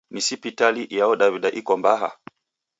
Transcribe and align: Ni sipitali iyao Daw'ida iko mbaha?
Ni 0.13 0.21
sipitali 0.27 0.81
iyao 0.95 1.13
Daw'ida 1.19 1.49
iko 1.59 1.73
mbaha? 1.79 2.09